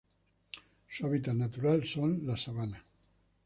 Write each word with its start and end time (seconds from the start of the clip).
Su 0.89 1.05
hábitat 1.05 1.35
natural 1.35 1.85
son: 1.85 2.25
las 2.25 2.41
sabanas. 2.41 2.81